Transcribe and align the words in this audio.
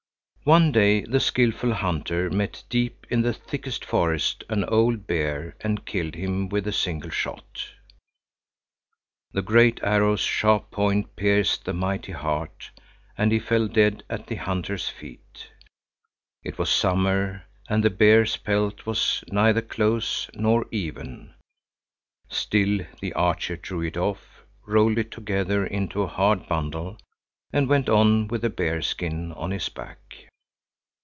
One 0.43 0.71
day 0.71 1.01
the 1.01 1.19
skilful 1.19 1.71
hunter 1.71 2.31
met 2.31 2.63
deep 2.67 3.05
in 3.11 3.21
the 3.21 3.31
thickest 3.31 3.85
forest 3.85 4.43
an 4.49 4.63
old 4.63 5.05
bear 5.05 5.55
and 5.61 5.85
killed 5.85 6.15
him 6.15 6.49
with 6.49 6.65
a 6.65 6.71
single 6.73 7.11
shot. 7.11 7.63
The 9.33 9.43
great 9.43 9.79
arrow's 9.83 10.21
sharp 10.21 10.71
point 10.71 11.15
pierced 11.15 11.63
the 11.65 11.73
mighty 11.73 12.13
heart, 12.13 12.71
and 13.15 13.31
he 13.31 13.37
fell 13.37 13.67
dead 13.67 14.03
at 14.09 14.25
the 14.25 14.33
hunter's 14.37 14.89
feet. 14.89 15.51
It 16.43 16.57
was 16.57 16.71
summer, 16.71 17.45
and 17.69 17.83
the 17.83 17.91
bear's 17.91 18.35
pelt 18.37 18.87
was 18.87 19.23
neither 19.31 19.61
close 19.61 20.27
nor 20.33 20.65
even, 20.71 21.35
still 22.29 22.79
the 22.99 23.13
archer 23.13 23.57
drew 23.57 23.81
it 23.83 23.95
off, 23.95 24.41
rolled 24.65 24.97
it 24.97 25.11
together 25.11 25.67
into 25.67 26.01
a 26.01 26.07
hard 26.07 26.47
bundle, 26.47 26.97
and 27.53 27.69
went 27.69 27.89
on 27.89 28.27
with 28.27 28.41
the 28.41 28.49
bear 28.49 28.81
skin 28.81 29.31
on 29.33 29.51
his 29.51 29.69
back. 29.69 29.99